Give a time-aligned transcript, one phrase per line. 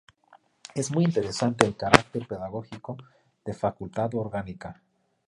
[0.73, 2.97] Es muy interesante el carácter pedagógico
[3.45, 4.81] de "Facultad orgánica".